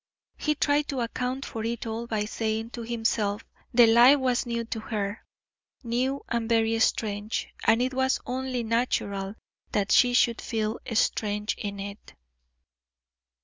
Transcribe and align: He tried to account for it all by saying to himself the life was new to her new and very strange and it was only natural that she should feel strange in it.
He 0.35 0.55
tried 0.55 0.87
to 0.87 1.01
account 1.01 1.45
for 1.45 1.63
it 1.63 1.85
all 1.85 2.07
by 2.07 2.25
saying 2.25 2.71
to 2.71 2.81
himself 2.81 3.45
the 3.71 3.85
life 3.85 4.17
was 4.17 4.47
new 4.47 4.63
to 4.65 4.79
her 4.79 5.23
new 5.83 6.23
and 6.27 6.49
very 6.49 6.79
strange 6.79 7.49
and 7.65 7.83
it 7.83 7.93
was 7.93 8.19
only 8.25 8.63
natural 8.63 9.35
that 9.73 9.91
she 9.91 10.15
should 10.15 10.41
feel 10.41 10.79
strange 10.91 11.53
in 11.59 11.79
it. 11.79 12.15